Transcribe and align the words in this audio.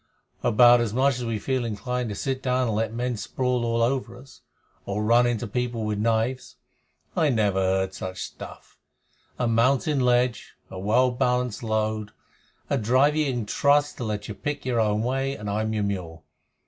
"About 0.41 0.81
as 0.81 0.93
much 0.95 1.17
as 1.19 1.25
we 1.25 1.37
feel 1.37 1.63
inclined 1.63 2.09
to 2.09 2.15
sit 2.15 2.41
down 2.41 2.65
and 2.67 2.75
let 2.75 2.91
men 2.91 3.17
sprawl 3.17 3.63
all 3.63 3.83
over 3.83 4.17
us, 4.17 4.41
or 4.87 5.03
run 5.03 5.27
into 5.27 5.45
people 5.45 5.83
with 5.85 5.99
knives. 5.99 6.55
I 7.15 7.29
never 7.29 7.59
heard 7.59 7.93
such 7.93 8.19
stuff. 8.23 8.79
A 9.37 9.47
mountain 9.47 9.99
ledge, 9.99 10.55
a 10.71 10.79
well 10.79 11.11
balanced 11.11 11.61
load, 11.61 12.13
a 12.67 12.79
driver 12.79 13.17
you 13.17 13.31
can 13.31 13.45
trust 13.45 13.97
to 13.97 14.03
let 14.03 14.27
you 14.27 14.33
pick 14.33 14.65
your 14.65 14.79
own 14.79 15.03
way, 15.03 15.35
and 15.35 15.47
I'm 15.47 15.71
your 15.71 15.83
mule. 15.83 16.25